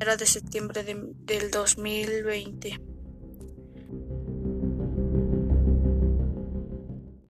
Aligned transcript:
era 0.00 0.16
de 0.16 0.24
septiembre 0.24 0.82
del 0.82 1.50
2020. 1.50 2.89